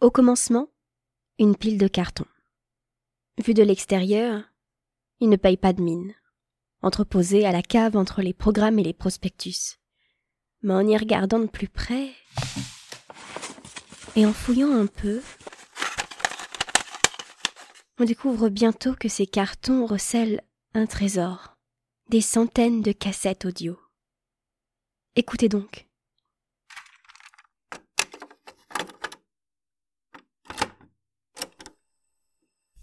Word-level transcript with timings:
Au 0.00 0.10
commencement, 0.10 0.68
une 1.38 1.54
pile 1.54 1.76
de 1.76 1.86
carton. 1.86 2.24
Vu 3.44 3.52
de 3.52 3.62
l'extérieur, 3.62 4.42
il 5.20 5.28
ne 5.28 5.36
paye 5.36 5.58
pas 5.58 5.74
de 5.74 5.82
mine, 5.82 6.14
entreposé 6.80 7.44
à 7.44 7.52
la 7.52 7.60
cave 7.60 7.96
entre 7.96 8.22
les 8.22 8.32
programmes 8.32 8.78
et 8.78 8.82
les 8.82 8.94
prospectus. 8.94 9.76
Mais 10.62 10.72
en 10.72 10.86
y 10.86 10.96
regardant 10.96 11.38
de 11.38 11.48
plus 11.48 11.68
près, 11.68 12.12
et 14.16 14.24
en 14.24 14.32
fouillant 14.32 14.72
un 14.72 14.86
peu, 14.86 15.20
on 17.98 18.04
découvre 18.04 18.48
bientôt 18.48 18.94
que 18.94 19.10
ces 19.10 19.26
cartons 19.26 19.84
recèlent 19.84 20.40
un 20.72 20.86
trésor, 20.86 21.58
des 22.08 22.22
centaines 22.22 22.80
de 22.80 22.92
cassettes 22.92 23.44
audio. 23.44 23.78
Écoutez 25.14 25.50
donc. 25.50 25.89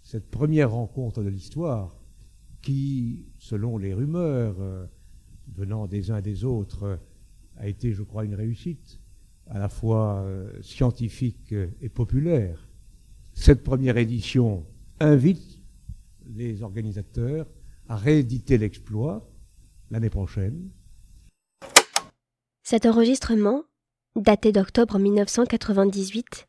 Cette 0.08 0.30
première 0.30 0.70
rencontre 0.70 1.22
de 1.22 1.28
l'histoire, 1.28 1.94
qui, 2.62 3.26
selon 3.36 3.76
les 3.76 3.92
rumeurs 3.92 4.56
euh, 4.58 4.86
venant 5.54 5.86
des 5.86 6.10
uns 6.10 6.22
des 6.22 6.46
autres, 6.46 6.84
euh, 6.84 6.96
a 7.58 7.68
été, 7.68 7.92
je 7.92 8.02
crois, 8.02 8.24
une 8.24 8.34
réussite, 8.34 9.02
à 9.48 9.58
la 9.58 9.68
fois 9.68 10.22
euh, 10.22 10.50
scientifique 10.62 11.52
et 11.82 11.90
populaire. 11.90 12.70
Cette 13.34 13.62
première 13.62 13.98
édition 13.98 14.64
invite 14.98 15.60
les 16.24 16.62
organisateurs 16.62 17.46
à 17.86 17.96
rééditer 17.96 18.56
l'exploit 18.56 19.30
l'année 19.90 20.08
prochaine. 20.08 20.70
Cet 22.62 22.86
enregistrement, 22.86 23.64
daté 24.16 24.52
d'octobre 24.52 24.98
1998, 24.98 26.48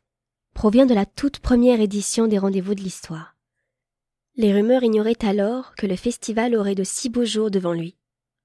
provient 0.54 0.86
de 0.86 0.94
la 0.94 1.04
toute 1.04 1.40
première 1.40 1.82
édition 1.82 2.26
des 2.26 2.38
Rendez-vous 2.38 2.74
de 2.74 2.80
l'Histoire. 2.80 3.36
Les 4.36 4.52
rumeurs 4.52 4.82
ignoraient 4.82 5.24
alors 5.24 5.74
que 5.74 5.86
le 5.86 5.96
festival 5.96 6.54
aurait 6.54 6.74
de 6.74 6.84
si 6.84 7.08
beaux 7.08 7.24
jours 7.24 7.50
devant 7.50 7.72
lui, 7.72 7.96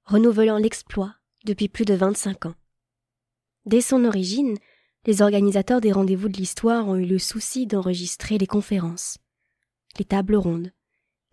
renouvelant 0.05 0.57
l'exploit 0.57 1.15
depuis 1.45 1.69
plus 1.69 1.85
de 1.85 1.93
25 1.93 2.47
ans. 2.47 2.55
Dès 3.65 3.81
son 3.81 4.03
origine, 4.05 4.57
les 5.05 5.21
organisateurs 5.21 5.81
des 5.81 5.91
rendez-vous 5.91 6.29
de 6.29 6.37
l'histoire 6.37 6.87
ont 6.87 6.95
eu 6.95 7.05
le 7.05 7.19
souci 7.19 7.67
d'enregistrer 7.67 8.37
les 8.37 8.47
conférences, 8.47 9.17
les 9.99 10.05
tables 10.05 10.35
rondes, 10.35 10.71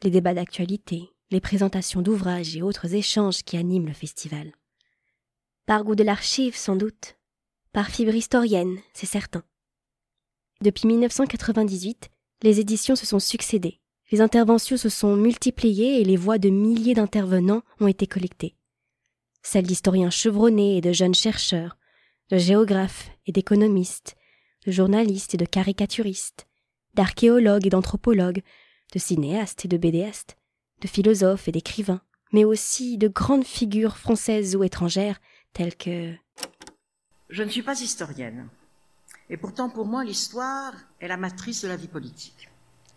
les 0.02 0.10
débats 0.10 0.34
d'actualité, 0.34 1.10
les 1.30 1.40
présentations 1.40 2.02
d'ouvrages 2.02 2.56
et 2.56 2.62
autres 2.62 2.94
échanges 2.94 3.42
qui 3.42 3.56
animent 3.56 3.86
le 3.86 3.94
festival. 3.94 4.52
Par 5.66 5.84
goût 5.84 5.94
de 5.94 6.04
l'archive, 6.04 6.56
sans 6.56 6.76
doute, 6.76 7.16
par 7.72 7.88
fibre 7.88 8.14
historienne, 8.14 8.78
c'est 8.92 9.06
certain. 9.06 9.42
Depuis 10.60 10.86
1998, 10.86 12.10
les 12.42 12.60
éditions 12.60 12.96
se 12.96 13.06
sont 13.06 13.18
succédées, 13.18 13.80
les 14.12 14.20
interventions 14.20 14.76
se 14.76 14.90
sont 14.90 15.16
multipliées 15.16 16.00
et 16.00 16.04
les 16.04 16.18
voix 16.18 16.36
de 16.36 16.50
milliers 16.50 16.92
d'intervenants 16.92 17.62
ont 17.80 17.86
été 17.86 18.06
collectées. 18.06 18.54
Celles 19.42 19.66
d'historiens 19.66 20.10
chevronnés 20.10 20.76
et 20.76 20.80
de 20.82 20.92
jeunes 20.92 21.14
chercheurs, 21.14 21.78
de 22.30 22.36
géographes 22.36 23.10
et 23.26 23.32
d'économistes, 23.32 24.16
de 24.66 24.70
journalistes 24.70 25.34
et 25.34 25.38
de 25.38 25.46
caricaturistes, 25.46 26.46
d'archéologues 26.92 27.66
et 27.66 27.70
d'anthropologues, 27.70 28.42
de 28.92 28.98
cinéastes 28.98 29.64
et 29.64 29.68
de 29.68 29.78
bédéastes, 29.78 30.36
de 30.82 30.88
philosophes 30.88 31.48
et 31.48 31.52
d'écrivains, 31.52 32.02
mais 32.32 32.44
aussi 32.44 32.98
de 32.98 33.08
grandes 33.08 33.46
figures 33.46 33.96
françaises 33.96 34.54
ou 34.54 34.62
étrangères 34.62 35.20
telles 35.54 35.74
que... 35.74 36.12
Je 37.30 37.42
ne 37.42 37.48
suis 37.48 37.62
pas 37.62 37.80
historienne, 37.80 38.50
et 39.30 39.38
pourtant 39.38 39.70
pour 39.70 39.86
moi 39.86 40.04
l'histoire 40.04 40.74
est 41.00 41.08
la 41.08 41.16
matrice 41.16 41.62
de 41.62 41.68
la 41.68 41.76
vie 41.76 41.88
politique. 41.88 42.50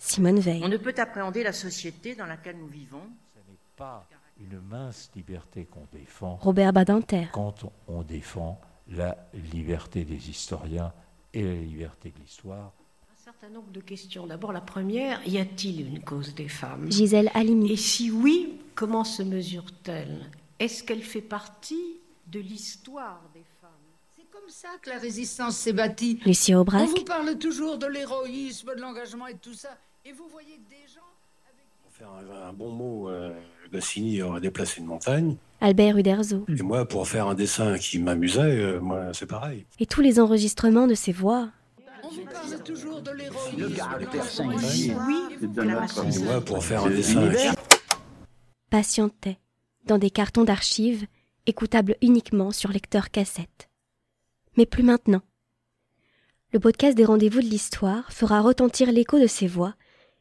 Simone 0.05 0.39
Veil. 0.39 0.61
On 0.63 0.67
ne 0.67 0.77
peut 0.77 0.93
appréhender 0.97 1.43
la 1.43 1.51
société 1.53 2.15
dans 2.15 2.25
laquelle 2.27 2.57
nous 2.57 2.67
vivons. 2.67 3.01
Ce 3.33 3.39
n'est 3.51 3.57
pas 3.75 4.07
une 4.39 4.59
mince 4.59 5.09
liberté 5.15 5.65
qu'on 5.65 5.87
défend 5.91 6.35
Robert 6.41 6.73
Badinter. 6.73 7.27
quand 7.33 7.65
on 7.87 8.03
défend 8.03 8.59
la 8.89 9.17
liberté 9.53 10.05
des 10.05 10.29
historiens 10.29 10.93
et 11.33 11.41
la 11.43 11.53
liberté 11.55 12.11
de 12.11 12.19
l'histoire. 12.19 12.71
Un 13.11 13.23
certain 13.23 13.49
nombre 13.49 13.71
de 13.71 13.81
questions. 13.81 14.27
D'abord, 14.27 14.53
la 14.53 14.61
première, 14.61 15.27
y 15.27 15.39
a-t-il 15.39 15.87
une 15.87 16.03
cause 16.03 16.35
des 16.35 16.47
femmes? 16.49 16.91
Gisèle 16.91 17.31
Halimi. 17.33 17.71
Et 17.71 17.77
si 17.77 18.11
oui, 18.11 18.59
comment 18.75 19.03
se 19.03 19.23
mesure-t-elle? 19.23 20.29
Est-ce 20.59 20.83
qu'elle 20.83 21.01
fait 21.01 21.21
partie 21.21 21.97
de 22.27 22.39
l'histoire 22.39 23.21
des 23.33 23.43
femmes? 23.59 23.71
C'est 24.15 24.29
comme 24.29 24.49
ça 24.49 24.69
que 24.81 24.89
la 24.91 24.99
résistance 24.99 25.57
s'est 25.57 25.73
bâtie. 25.73 26.19
Lucie 26.25 26.53
On 26.53 26.59
Aubrac. 26.59 26.87
vous 26.89 27.03
parle 27.05 27.37
toujours 27.39 27.79
de 27.79 27.87
l'héroïsme, 27.87 28.75
de 28.75 28.81
l'engagement 28.81 29.25
et 29.27 29.33
de 29.33 29.39
tout 29.39 29.53
ça. 29.55 29.75
Et 30.07 30.11
vous 30.11 30.27
voyez 30.31 30.57
que 30.57 30.69
des 30.69 30.87
gens... 30.87 31.01
Pour 31.81 31.91
faire 31.91 32.09
un, 32.11 32.49
un 32.49 32.53
bon 32.53 32.69
mot, 32.69 33.09
euh, 33.09 33.33
Goscinny 33.71 34.21
aurait 34.21 34.39
déplacé 34.39 34.79
une 34.79 34.85
montagne. 34.85 35.35
Albert 35.61 35.97
Uderzo. 35.97 36.45
Et 36.47 36.61
moi, 36.61 36.87
pour 36.87 37.07
faire 37.07 37.27
un 37.27 37.33
dessin 37.33 37.79
qui 37.79 37.97
m'amusait, 37.97 38.41
euh, 38.41 38.79
moi, 38.79 39.13
c'est 39.13 39.25
pareil. 39.25 39.65
Et 39.79 39.87
tous 39.87 40.01
les 40.01 40.19
enregistrements 40.19 40.85
de 40.85 40.93
ces 40.93 41.11
voix. 41.11 41.49
On 42.03 42.09
vous 42.09 42.25
parle 42.25 42.61
toujours 42.63 43.01
de 43.01 43.09
l'héroïsme. 43.09 43.55
Oui, 45.07 45.37
c'est 45.39 45.55
la 45.55 45.65
matrice. 45.65 46.17
Et 46.17 46.23
moi, 46.23 46.39
pour 46.41 46.63
faire 46.63 46.83
un 46.85 46.91
dessin 46.91 47.31
qui 47.31 47.47
patientaient 48.69 49.39
dans 49.85 49.97
des 49.97 50.11
cartons 50.11 50.43
d'archives 50.43 51.07
écoutables 51.47 51.95
uniquement 52.03 52.51
sur 52.51 52.71
lecteur 52.71 53.09
cassette. 53.09 53.69
Mais 54.55 54.67
plus 54.67 54.83
maintenant. 54.83 55.21
Le 56.53 56.59
podcast 56.59 56.95
des 56.95 57.05
rendez-vous 57.05 57.41
de 57.41 57.47
l'histoire 57.47 58.11
fera 58.11 58.41
retentir 58.41 58.91
l'écho 58.91 59.19
de 59.19 59.27
ces 59.27 59.47
voix 59.47 59.73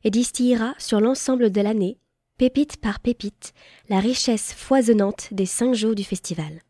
et 0.05 0.11
distillera 0.11 0.75
sur 0.79 1.01
l'ensemble 1.01 1.51
de 1.51 1.61
l'année, 1.61 1.99
pépite 2.37 2.77
par 2.77 3.01
pépite, 3.01 3.55
la 3.89 4.01
richesse 4.01 4.53
foisonnante 4.53 5.29
des 5.33 5.47
cinq 5.47 5.75
jours 5.75 5.95
du 5.95 6.05
festival. 6.05 6.61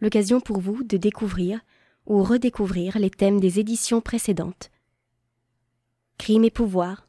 L'occasion 0.00 0.40
pour 0.40 0.60
vous 0.60 0.84
de 0.84 0.96
découvrir 0.96 1.60
ou 2.06 2.22
redécouvrir 2.22 2.98
les 2.98 3.10
thèmes 3.10 3.40
des 3.40 3.58
éditions 3.58 4.00
précédentes. 4.00 4.70
Crime 6.18 6.44
et 6.44 6.50
pouvoir, 6.50 7.08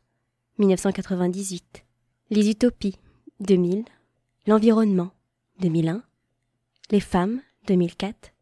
1998. 0.59 1.85
Les 2.29 2.49
utopies, 2.49 2.95
2000. 3.39 3.85
L'environnement, 4.45 5.11
2001. 5.59 6.03
Les 6.91 6.99
femmes, 6.99 7.41
2004. 7.67 8.33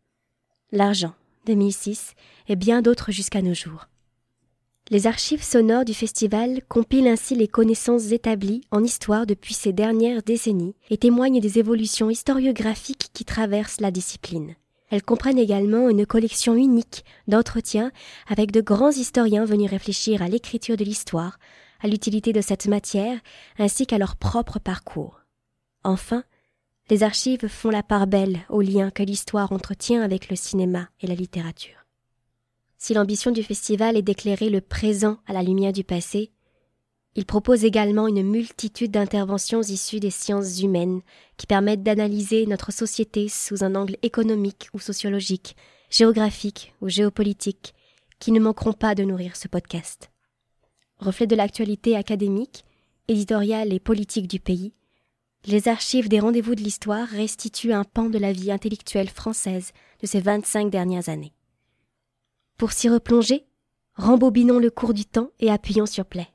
L'argent, 0.72 1.14
2006. 1.46 2.14
Et 2.48 2.56
bien 2.56 2.82
d'autres 2.82 3.12
jusqu'à 3.12 3.42
nos 3.42 3.54
jours. 3.54 3.88
Les 4.90 5.06
archives 5.06 5.44
sonores 5.44 5.84
du 5.84 5.94
festival 5.94 6.62
compilent 6.70 7.09
ainsi 7.09 7.36
les 7.36 7.50
connaissances 7.50 8.14
établies 8.14 8.62
en 8.72 8.81
histoire 8.81 9.25
depuis 9.25 9.53
ces 9.53 9.74
dernières 9.74 10.24
décennies 10.24 10.75
et 10.90 10.98
témoignent 10.98 11.42
des 11.42 11.59
évolutions 11.59 12.09
historiographiques 12.09 13.09
qui 13.12 13.25
traversent 13.25 13.81
la 13.81 13.92
discipline. 13.92 14.56
Elles 14.90 15.03
comprennent 15.03 15.40
également 15.40 15.90
une 15.90 16.06
collection 16.06 16.56
unique 16.56 17.03
d'entretiens 17.28 17.92
avec 18.28 18.52
de 18.52 18.62
grands 18.62 18.92
historiens 18.92 19.44
venus 19.44 19.70
réfléchir 19.70 20.22
à 20.22 20.30
l'écriture 20.30 20.78
de 20.78 20.86
l'histoire, 20.86 21.38
à 21.81 21.90
l'utilité 21.90 22.31
de 22.31 22.40
cette 22.40 22.68
matière, 22.68 23.19
ainsi 23.59 23.88
qu'à 23.88 23.98
leur 23.98 24.16
propre 24.16 24.58
parcours. 24.58 25.19
Enfin, 25.84 26.24
les 26.90 27.04
archives 27.04 27.50
font 27.50 27.72
la 27.72 27.84
part 27.84 28.08
belle 28.08 28.40
aux 28.48 28.62
liens 28.62 28.90
que 28.90 29.04
l'histoire 29.04 29.52
entretient 29.52 30.02
avec 30.02 30.30
le 30.30 30.38
cinéma 30.38 30.88
et 31.02 31.08
la 31.08 31.16
littérature. 31.16 31.77
Si 32.78 32.94
l'ambition 32.94 33.32
du 33.32 33.44
festival 33.44 33.98
est 33.98 34.02
d'éclairer 34.02 34.50
le 34.50 34.62
présent 34.62 35.18
à 35.26 35.34
la 35.34 35.44
lumière 35.44 35.74
du 35.74 35.84
passé, 35.84 36.32
il 37.16 37.26
propose 37.26 37.66
également 37.66 38.08
une 38.08 38.22
multitude 38.22 38.92
d'interventions 38.92 39.64
issues 39.64 40.00
des 40.00 40.12
sciences 40.12 40.62
humaines 40.62 41.02
qui 41.38 41.48
permettent 41.48 41.82
d'analyser 41.82 42.46
notre 42.46 42.72
société 42.72 43.28
sous 43.28 43.64
un 43.64 43.74
angle 43.74 43.98
économique 44.04 44.70
ou 44.74 44.80
sociologique, 44.80 45.56
géographique 45.90 46.74
ou 46.82 46.90
géopolitique, 46.90 47.74
qui 48.20 48.32
ne 48.32 48.40
manqueront 48.40 48.74
pas 48.74 48.94
de 48.94 49.04
nourrir 49.04 49.36
ce 49.36 49.48
podcast. 49.48 50.12
Reflet 51.00 51.25
de 51.25 51.36
l'actualité 51.36 51.96
académique, 51.96 52.66
éditoriale 53.07 53.74
et 53.74 53.80
politique 53.80 54.28
du 54.28 54.40
pays, 54.40 54.74
les 55.46 55.69
archives 55.69 56.10
des 56.10 56.19
rendez-vous 56.19 56.56
de 56.56 56.62
l'histoire 56.62 57.07
restituent 57.07 57.72
un 57.72 57.84
pan 57.84 58.10
de 58.10 58.18
la 58.18 58.34
vie 58.34 58.51
intellectuelle 58.51 59.10
française 59.10 59.72
de 60.01 60.07
ces 60.07 60.19
25 60.19 60.69
dernières 60.69 61.10
années. 61.10 61.34
Pour 62.57 62.71
s'y 62.71 62.89
replonger, 62.89 63.45
rembobinons 63.94 64.57
le 64.57 64.71
cours 64.71 64.95
du 64.95 65.06
temps 65.06 65.30
et 65.39 65.51
appuyons 65.51 65.86
sur 65.86 66.06
play. 66.06 66.27